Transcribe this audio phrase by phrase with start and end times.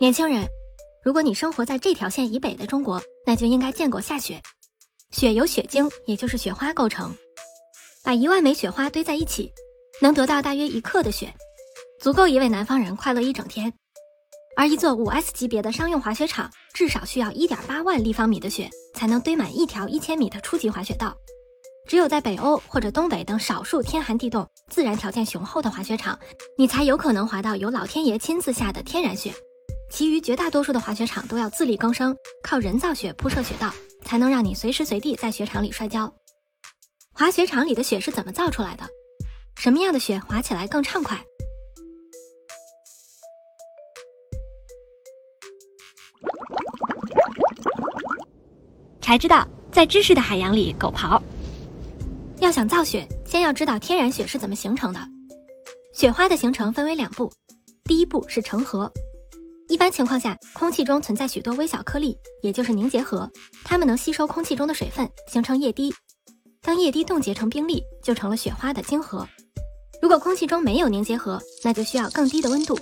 [0.00, 0.44] 年轻人，
[1.04, 4.42] 如果你生活在这条线以北的中国，那就应该见过下雪。
[5.12, 7.14] 雪由雪晶，也就是雪花构成。
[8.02, 9.52] 把一万枚雪花堆在一起，
[10.02, 11.32] 能得到大约一克的雪，
[12.00, 13.72] 足够一位南方人快乐一整天。
[14.56, 21.16] 而一座五 S 级别的商用滑雪场，至少需要一点八万立方米的雪，才能堆满一条一千米的初级滑雪道。
[21.86, 26.18] 只有在北欧或者东北等少数天寒地冻、自然条件雄厚的滑雪场，
[26.58, 29.32] 你才有可能滑到由老天爷亲自下的天然雪。
[29.96, 33.72] 其余绝大多数的滑雪场都要自力更生，靠人造雪铺设雪道。
[34.04, 36.12] 才能让你随时随地在雪场里摔跤。
[37.12, 38.84] 滑雪场里的雪是怎么造出来的？
[39.56, 41.24] 什么样的雪滑起来更畅快？
[49.00, 51.22] 才知道，在知识的海洋里狗刨。
[52.40, 55.00] 要想造雪，先要知道天然雪是怎么形成的。
[55.94, 57.32] 雪花的形成分为两步，
[57.84, 58.92] 第一步是成盒。
[59.68, 63.30] 一般情况下，空气中存在许多微小颗粒，也就是凝结核，
[63.64, 65.92] 它们能吸收空气中的水分，形成液滴。
[66.62, 69.26] 当液滴冻结成冰粒，就成了雪花的晶核。
[70.02, 72.78] 如果空气中没有凝结核，那就需要更低的温度，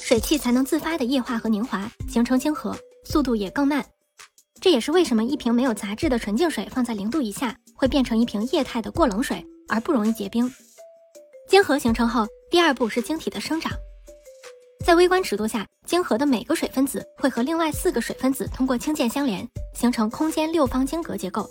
[0.00, 3.84] 水汽才能自发的液化和凝华，形成晶核，速度也更慢。
[4.60, 10.48] 这也是为什么一瓶没有杂质的纯净水放在零度以下，会变成一瓶液态的过冷水，而不容易结冰。
[11.48, 13.72] 晶核形成后，第二步是晶体的生长。
[14.84, 21.48] 在微观尺度下，晶核的每个水分子会和另外四个水分子通过氢键相连，形成空间六方晶格结构。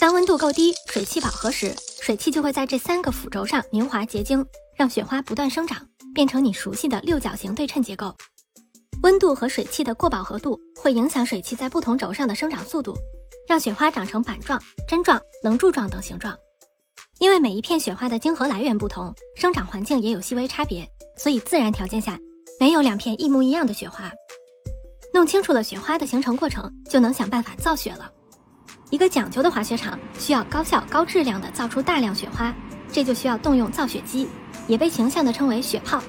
[0.00, 8.16] 当温度够低，水汽饱和时，水汽就会在这三个辅轴上凝华结晶，让雪花不断生长，变成你熟悉的六角形对称结构。
[9.02, 12.96] 温度和水汽的过饱和度会影响水汽在不同轴上的生长速度，
[13.46, 16.36] 让雪花长成板状、针状、棱柱状等形状。
[17.18, 22.18] 因为每一片雪花的晶核来源不同，生长环境也有细微差别，所以自然条件下。
[22.60, 24.10] 没有两片一模一样的雪花。
[25.14, 28.10] 弄清楚了雪花的形成过程，就能想办法造雪了。
[28.90, 32.54] 一个讲究的滑雪场需要高效、高质量的造出大量雪花，
[32.92, 34.28] 这就需要动用造雪机，
[34.66, 36.02] 也被形象的称为雪炮。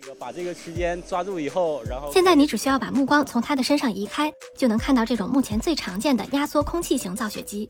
[0.00, 7.68] 那个把这个时间抓住以后，然后现在你只需要把目光从它的身上移开，就能看到这种目前最常见的压缩空气型造雪机。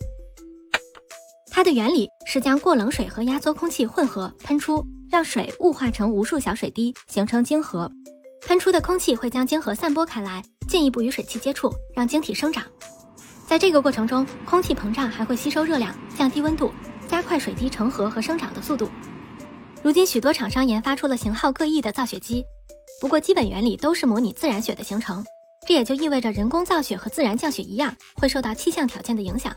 [1.50, 4.84] 它的原理是将过冷水和压缩空气混合喷出。
[5.14, 7.88] 让水雾化成无数小水滴，形成晶核。
[8.48, 12.64] 喷出的空气会将晶核散播开来，进一步与水汽接触，让晶体生长。
[13.46, 16.72] 在这个过程中，空气膨胀还会吸收热量，降低温度，
[17.06, 18.88] 加快水滴成核和生长的速度。
[19.84, 22.44] 如今，许多厂商研发出了型号各异的造雪机，
[23.00, 25.24] 不过基本原理都是模拟自然雪的形成。
[25.64, 29.54] 这也就意味着人工造雪和自然降雪一样，会受到气象条件的影响。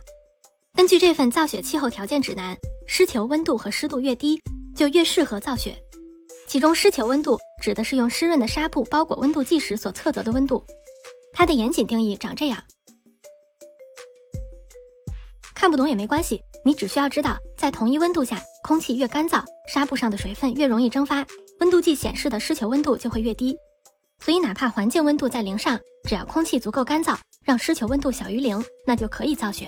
[0.75, 4.39] 根据这份造雪气候条件指南，湿球温度和湿度越低。
[4.77, 5.75] 就越适合造雪。
[6.47, 10.63] 其中湿球温度指的是用湿润的纱布包裹温度计时所测得的温度。
[11.33, 12.63] 它的严谨定义长这样。
[15.53, 21.25] 看不懂也没关系，你只需要知道，在同一温度下，空气越干燥，纱布上的水分越容易蒸发，
[21.59, 23.57] 温度计显示的湿球温度就会越低。
[24.19, 29.67] 所以哪怕环境温度在零上，只要空气足够干燥，让湿球温度小于零，那就可以造雪。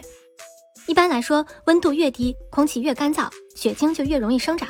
[0.87, 4.69] 一般来说，温度越低，空气越干燥，雪晶就越容易生长。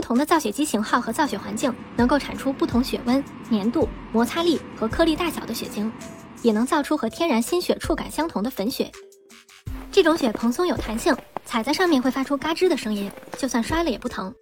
[0.00, 5.92] 不同的造雪机型号和造雪环境，能够产出不同雪温、粘度、摩擦力和颗粒大小的雪晶，
[6.40, 8.90] 也能造出和天然新雪触感相同的粉雪。
[9.92, 14.34] 这种雪蓬松有弹性，踩在上面会发出嘎吱的声音，就算摔了也不疼。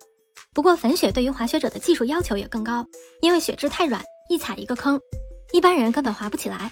[0.54, 2.86] 不过粉雪对于滑雪者的技术要求也更高，
[3.20, 4.96] 因为雪质太软，一踩一个坑，
[5.52, 6.70] 一般人根本滑不起来。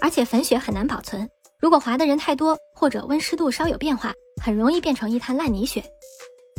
[0.00, 1.28] 而且粉雪很难保存，
[1.60, 5.84] 如果滑的人太多，或者温湿度稍有变化，很容易变成一滩烂泥雪。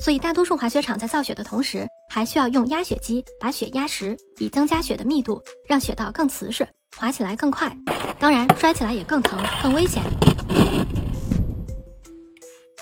[0.01, 6.67] 所以，大多数滑雪场在造雪的同时，还需要用压雪机把雪压实，以增加雪的密度，让雪道更瓷实，
[6.97, 7.75] 滑起来更快。
[8.19, 10.03] 当然，摔起来也更疼、更危险。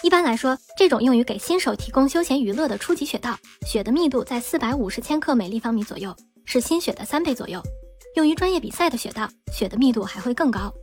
[0.01, 6.13] 一般来说，这种用于给新手提供休闲娱乐的初级雪道，雪的密度在四百五十千克每立方米左右，
[6.45, 7.61] 是新雪的三倍左右。
[8.15, 10.73] 用于专业比赛的雪道，雪的密度还会更高。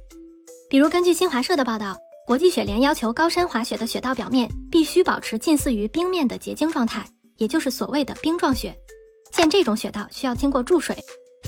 [0.71, 1.97] 比如，根据新华社的报道。
[2.31, 7.05] 国际雪联要求高山滑雪的雪道表面必须保持近似于冰面的结晶状态，
[7.39, 8.73] 也就是所谓的冰状雪。
[9.33, 10.97] 建这种雪道需要经过注水、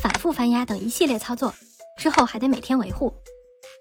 [0.02, 1.54] 反复翻压等一系列操作，
[1.96, 3.14] 之后还得每天维护。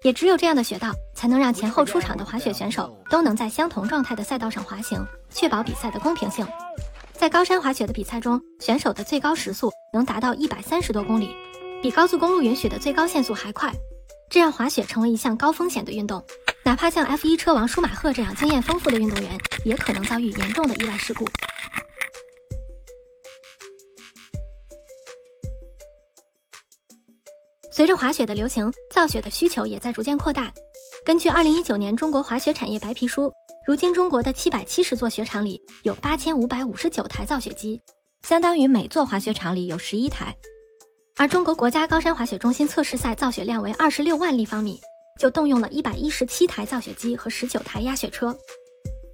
[0.04, 6.46] 也只有这样的雪道，才能让前后出场的滑雪选手都能在相同状态的赛道上滑行，确保比赛的公平性。
[7.14, 11.30] 在高山滑雪的比赛中，选手的最高时速能达到一百三十多公里，
[11.82, 13.72] 比高速公路允许的最高限速还快，
[14.30, 16.24] 这让滑雪成为一项高风险的运动。
[16.64, 21.26] 哪怕像 F1 车王舒马赫这样经验丰富的运动员，也可能遭遇严重的意外事故。
[27.72, 30.52] 随着滑雪的流行，造雪的需求也在逐渐扩大。
[31.04, 33.32] 根据二零一九年中国滑雪产业白皮书，
[33.66, 37.80] 如今中国的七百七十座雪场里有八千五百五十九台造雪机，
[38.22, 40.36] 相当于每座滑雪场里有十一台。
[41.16, 44.80] 而中国国家高山滑雪中心测试赛造雪量为二十六万立方米，
[45.18, 48.36] 就动用了一百一十七台造雪机和十九台压雪车。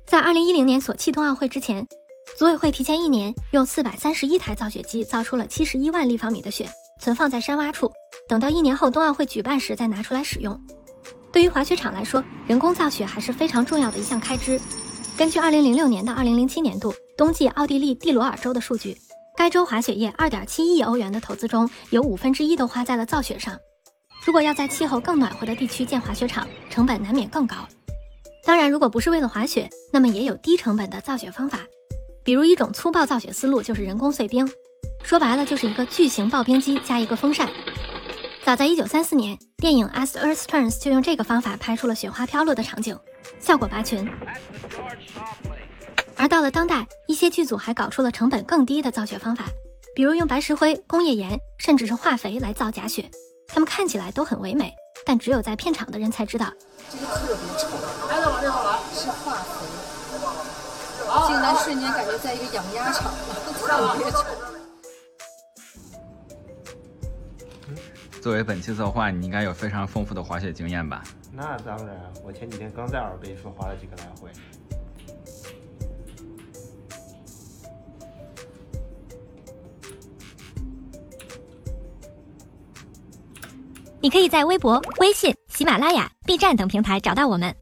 [0.06, 1.86] 在二零一零年索契冬奥会之前，
[2.38, 6.68] 组委会提前一年用四百三十一台造雪机造出了七十一万立方米的雪，
[7.00, 7.92] 存放在山洼处，
[8.28, 10.58] 等到一年后冬奥会举办时再拿出来使用。
[11.30, 14.58] 对于滑雪场来说，人工造雪还是非常重要的一项开支。
[15.16, 18.96] 根据2006年到2007年度冬季奥地利蒂罗尔州的数据，
[19.36, 23.58] 该州滑雪业2.7亿欧元的投资中有五分之一都花在了造雪上。
[24.28, 27.56] 如果要在气候更暖和的地区建滑雪场，成本难免更高。
[28.44, 31.60] 当然，如果不是为了滑雪，那么也有低成本的造雪方法。
[32.22, 34.46] 比如一种粗暴造雪思路就是人工碎冰，
[35.02, 37.48] 说白了就是一个巨型刨冰机加一个风扇。
[38.44, 42.98] 早在1934年，电影《As the Earth Turns》就用这个方法拍出了雪花飘落的场景，
[43.40, 44.06] 效果拔群。
[46.18, 49.46] 而到了当代，一些剧组还搞出了成本更低的造雪方法，
[49.94, 53.10] 比如用白石灰、工业盐，甚至是化肥来造假雪。
[53.48, 54.72] 它们看起来都很唯美，
[55.04, 56.52] 但只有在片场的人才知道，
[56.90, 57.66] 这个特别臭。
[58.08, 59.66] 来了，来了，是化肥。
[61.26, 64.18] 进来瞬间感觉在一个养鸭场，特别臭。
[68.20, 71.02] 作为本期策划，你应该有非常丰富的滑雪经验吧？
[71.32, 74.30] 那当然，我前几天刚在耳背说滑了几个来回。
[84.00, 87.54] 你可以在微博、微信、喜马拉雅、B 站等平台找到我们。